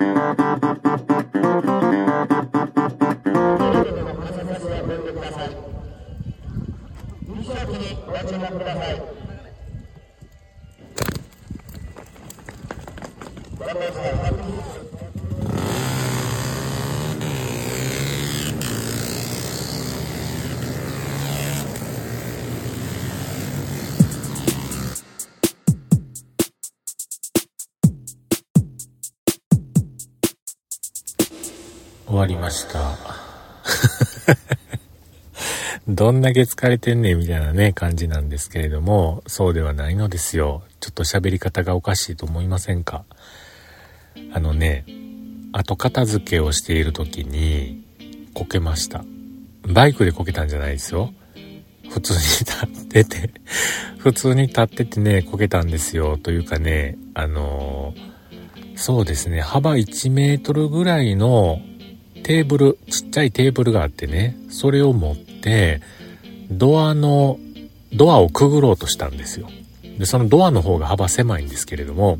[0.00, 0.06] 無
[7.34, 9.17] 理食にご注目ください。
[32.18, 32.96] 終わりました。
[35.86, 40.64] どんだけ疲れてんねんみたいなね、感じなんですけれども、そうではないのですよ。
[40.80, 43.04] ちょっと喋り方がおかしいと思いませんか？
[44.32, 44.84] あのね、
[45.52, 47.84] 後片付けをしている時に、
[48.34, 49.04] こけました。
[49.62, 51.14] バイクでこけたんじゃないですよ。
[51.88, 53.30] 普通に立ってて、
[53.98, 56.18] 普通に立っててね、こけたんですよ。
[56.18, 58.08] というかね、あのー
[58.78, 61.60] そうですね、幅1メートルぐらいの
[62.22, 65.80] テーブル、ちっちゃいテーブルがあってね、それを持って、
[66.50, 67.38] ドアの、
[67.92, 69.48] ドアをくぐろうとしたんですよ。
[69.98, 72.18] で、そのドアの方が幅狭いんですけれども、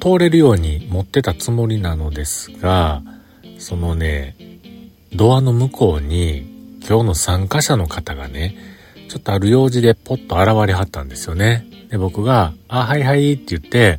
[0.00, 3.02] 通れるように持ってたつもりなのですが、
[3.58, 4.36] そのね、
[5.12, 6.54] ドアの向こうに、
[6.86, 8.54] 今日の参加者の方がね、
[9.08, 11.66] ちょっとある用事でポッと現れはったんですよね。
[11.90, 13.98] で、僕が、あ、はいはいって言って、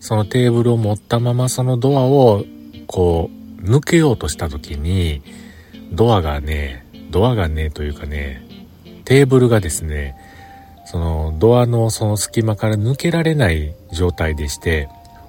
[0.00, 2.44] そのテーブルを持ったままそのドアを、
[2.86, 5.22] こう、抜けようとした時に、
[5.92, 8.42] ドアがね、ドアがね、というかね、
[9.04, 10.16] テーブルがですね、
[10.84, 14.88] そのドアのその隙間から抜けられない状態でして、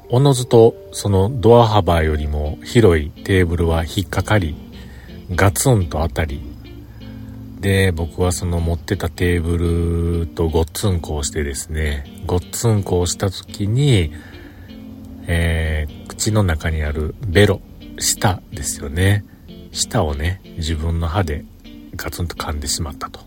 [0.09, 4.55] おのずとそのドア幅よりも広いテーブルは引っかかり、
[5.35, 6.41] ガツンと当たり、
[7.59, 9.57] で、僕はその持ってたテーブ
[10.25, 14.11] ルとごっつんこをしてですね、ごっつんこをした時に、
[15.27, 17.59] えー口の中にあるベロ、
[18.03, 19.23] 舌ですよね。
[19.71, 21.45] 舌をね、自分の歯で
[21.95, 23.19] ガツンと噛んでしまったと。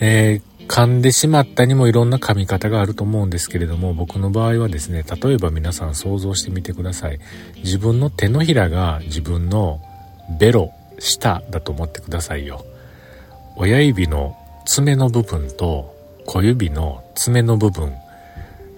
[0.00, 7.18] えー噛んでしまったにもいろんな噛み方があると思うんですけれども、僕の場合はですね、例えば皆さん想像してみてください。
[7.56, 9.80] 自分の手のひらが自分の
[10.40, 12.64] ベロ、舌だと思ってくださいよ。
[13.56, 15.94] 親指の爪の部分と
[16.24, 17.92] 小指の爪の部分、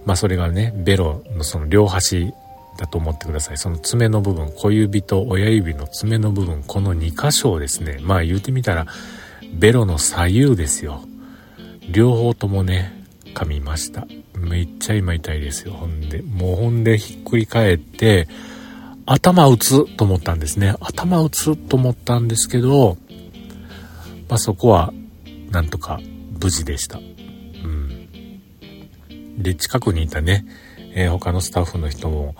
[0.04, 2.34] まあそれがね、ベロのその両端
[2.76, 3.58] だと思ってください。
[3.58, 8.86] その爪の部分、小指と親指の爪の部分、この2箇所をですね、まあ言うてみたら、
[9.54, 11.02] ベロの左右ですよ。
[11.90, 13.04] 両方ともね、
[13.34, 14.06] 噛みました。
[14.34, 15.72] めっちゃ今痛いですよ。
[15.72, 18.28] ほんで、もうほんでひっくり返って、
[19.06, 20.74] 頭打つと思ったんですね。
[20.80, 22.96] 頭打つと思ったんですけど、
[24.28, 24.92] まあそこは、
[25.50, 26.00] なんとか
[26.42, 26.98] 無事でした。
[26.98, 28.08] うん。
[29.38, 30.44] で、近くにいたね、
[30.94, 32.34] えー他のスタッフの人も、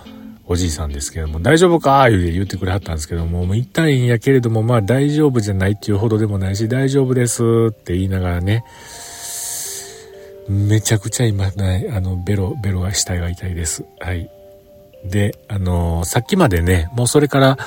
[0.48, 2.08] おじいさんですけども、大丈夫か？
[2.08, 8.64] 言うて言ってくれはったんですけども、もう痛いんやけれども、まあ大丈夫じゃないっていうほどでもないし、大丈夫ですって言いながらね、
[10.48, 13.84] めちゃくちゃ今ね、あの、ベロ、ベロが、死体が痛いです。
[13.98, 14.30] はい。
[15.04, 17.58] で、あのーさっきまでね、もうそれから、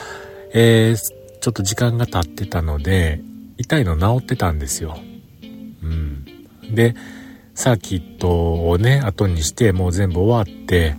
[0.53, 3.21] えーちょっと時間が経ってたので、
[3.57, 4.97] 痛いの治ってたんですよ。
[5.81, 6.25] うん。
[6.73, 6.95] で、
[7.55, 10.95] サーキットをね、後にして、もう全部終わって、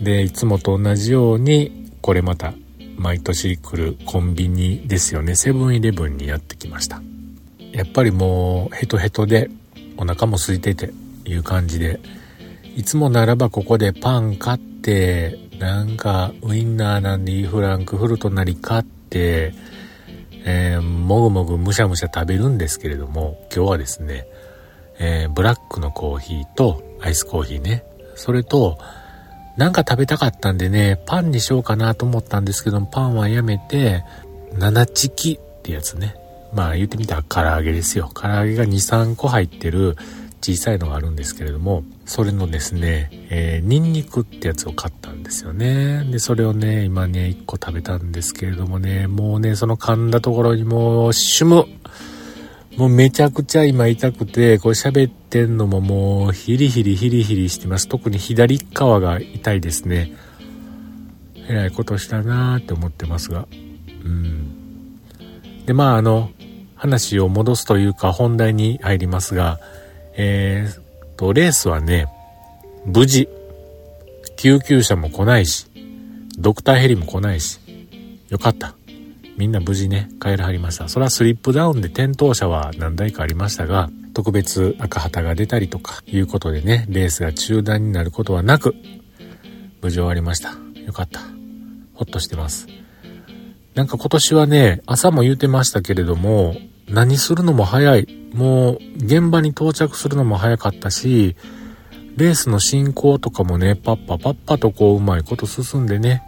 [0.00, 2.54] で、いつもと同じように、これまた、
[2.96, 7.00] 毎年来るコンビニですよね、セブンイレブンにやってきました。
[7.72, 9.50] やっぱりもう、ヘトヘトで、
[9.96, 10.92] お腹も空いてて、
[11.24, 12.00] いう感じで、
[12.76, 19.52] いつもならばここでパン買って、なんかウインナーなんでフランクフルトなり買って、
[20.44, 24.26] えーもぐもぐむしゃむしゃ食べるんですけれども、今日はですね、
[24.98, 27.84] えーブラックのコーヒーとアイスコーヒーね、
[28.14, 28.78] それと、
[29.58, 34.04] なんか食べたかったんでね、パンにしようかなと思ったんですけども、パンはやめて、
[34.56, 36.14] 七チキってやつね。
[36.54, 38.08] まあ言ってみたら唐揚げですよ。
[38.14, 39.96] 唐揚げが2、3個入ってる
[40.40, 46.04] 小さいのがあるんですけれども、それのですね、えーニンニクってやつを買ったんですよね。
[46.04, 51.66] で、それをね、今ね、1個食べたんですけれどもね、もうね、その噛んだところにもう、シュム
[52.78, 57.88] もうめちゃくちゃ今痛くて、これ喋ってんのももうヒリヒリヒリヒリしてます。
[57.88, 60.12] 特に左側が痛いですね。
[61.48, 63.48] えらいことしたなーって思ってますが。
[64.04, 64.96] うん。
[65.66, 66.30] で、まああの、
[66.76, 69.58] 話を戻すというか本題に入りますが、
[70.16, 72.06] えー、と、レースはね、
[72.86, 73.28] 無事、
[74.36, 75.66] 救急車も来ないし、
[76.38, 77.58] ドクターヘリも来ないし、
[78.28, 78.77] よかった。
[79.38, 80.88] みんな無事ね、帰らはりました。
[80.88, 88.74] それはスリップダウンで転倒者は何台かありましたが、特別赤旗が出たりとかいうことでね、レースが中断になることはなく、
[89.80, 90.56] 無事終わりました。
[90.84, 91.20] よかった。
[91.94, 92.66] ほっとしてます。
[93.76, 96.56] なんか今年はね、朝も言うてましたけれども、
[96.88, 98.08] 何するのも早い。
[98.34, 101.36] もう、現場に到着するのも早かったし、
[102.16, 106.24] レースの進行とかもね、パッパパッパとこううまいこと進んでね、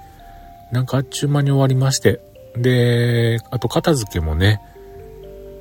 [0.71, 2.21] なんかあっちゅう間に終わりまして、
[2.57, 4.61] で、あと片付けもね、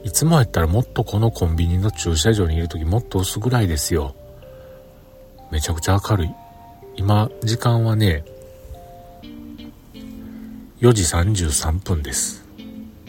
[0.03, 4.15] いつもやったらもっとこのコンビニの駐車場にいる時もっと薄暗いですよ。
[5.51, 6.29] めちゃくちゃ明るい。
[6.95, 8.23] 今、時間はね、
[10.81, 12.45] 4時33分です。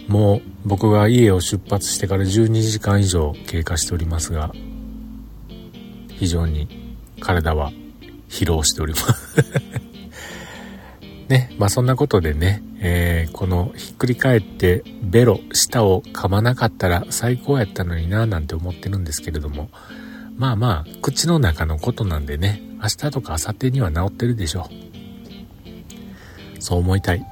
[0.09, 4.53] もう僕が家を出発してから12時間以上経過しておりますが、
[6.09, 6.69] 非常に
[7.21, 7.73] 体は
[8.29, 9.45] 疲労しております
[11.29, 19.69] ね、まあそんなことでね、えー、このひっくり返ってベロ、舌を噛まなかったら最高やったのにななんて思ってるんですけれども、
[20.37, 24.69] まあまあ、口の中のことなんでね、明日とか明後日には治ってるでしょ
[26.59, 26.63] う。
[26.63, 27.27] そう思いたい。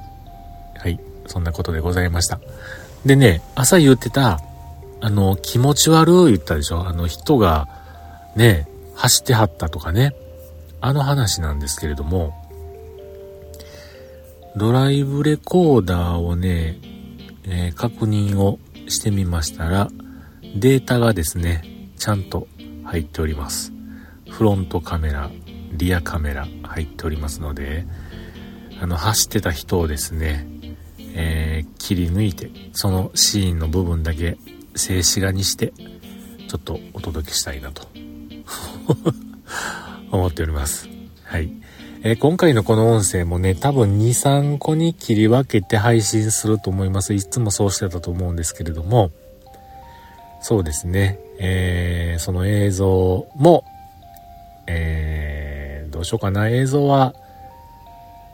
[0.77, 2.39] はい、そんなことでございました。
[3.05, 4.39] でね、朝言ってた、
[5.01, 7.67] あの、気持ち悪い言ったでしょあの人が、
[8.35, 10.13] ね、走ってはったとかね。
[10.81, 12.33] あの話なんですけれども、
[14.59, 16.81] ドライブレコーダーをね、
[17.45, 18.59] えー、確認を
[18.89, 19.87] してみましたら、
[20.53, 21.63] データがですね、
[21.97, 22.49] ちゃんと
[22.83, 23.71] 入っております。
[24.29, 25.31] フロントカメラ、
[25.71, 27.85] リアカメラ入っておりますので、
[28.81, 30.45] あの、走ってた人をですね、
[31.15, 34.37] えー、切り抜いて、そのシーンの部分だけ
[34.75, 35.71] 静止画にして、
[36.49, 37.87] ちょっとお届けしたいなと
[40.11, 40.89] 思っております。
[41.23, 41.49] はい。
[42.01, 47.13] えー、今回のこの音声もね、多分2、3個に切り分けて配信すると思います。
[47.13, 49.11] いつもそうしてたと思うんですけれども、
[50.41, 53.65] そうですね、えー、その映像も、
[54.65, 57.13] えー、どうしようかな、映像は、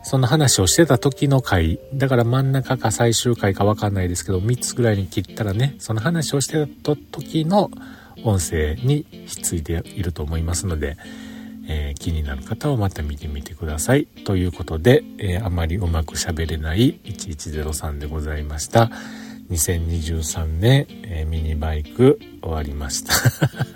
[0.04, 7.72] その話をしてた時の回、だから真ん中か最終回かわかんないですけど、3つぐらいに切ったらね、その話をしてた時の
[8.24, 10.98] 音声にひっついていると思いますので、
[11.68, 14.06] えー、気になる方はまた見てみてください。
[14.06, 18.92] ということで、えー、あまりうまく喋れない1103でございました。
[19.50, 23.14] 2023年、えー、ミニバイク終わりました。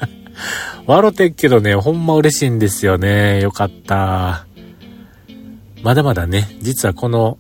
[0.88, 3.41] 笑ってっけどね、ほんま嬉しいんですよね。
[3.41, 4.47] よかった。
[5.83, 7.38] まだまだね、実はこの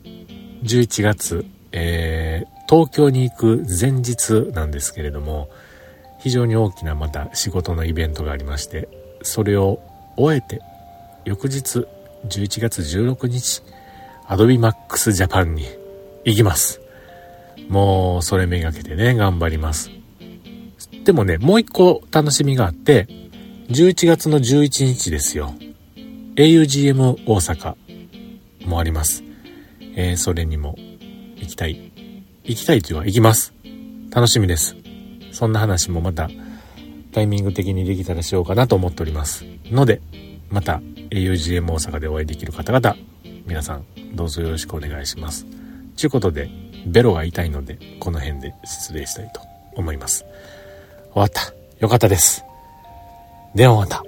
[0.63, 5.49] 11月、えー、東京に行く前日なんですけれども、
[6.19, 8.89] 非常に大きなまた仕事のイベントがありまして、
[9.23, 9.81] それを
[10.19, 10.61] 終えて、
[11.23, 11.87] 翌日
[12.27, 13.63] 11月16日、
[14.27, 15.65] アドビマックスジャパンに
[16.25, 16.81] 行きます。
[17.69, 19.89] もう、それめがけてね、頑張ります。
[21.05, 23.07] でもね、もう一個楽しみがあって、
[23.69, 25.53] 11月の11日ですよ。
[26.35, 27.75] augm 大阪
[28.65, 29.23] もあります。
[29.95, 30.75] えー、それにも
[31.37, 31.91] 行きたい。
[32.43, 33.53] 行きたいというか行きます。
[34.11, 34.75] 楽しみです。
[35.31, 36.29] そんな話もまた
[37.11, 39.45] タイミング的にできたらしようかなと思っております。
[39.65, 40.01] ので、
[40.49, 42.95] また augm 大阪でお会いできる方々、
[43.45, 45.45] 皆さんどうぞよろしくお願いします。
[45.95, 46.49] ちゅうことで、
[46.85, 49.41] ベロが痛いので、この辺で失礼したいと
[49.75, 50.25] 思います。
[51.13, 51.53] 終わった。
[51.79, 52.43] よかったです。
[53.55, 54.03] ではまた。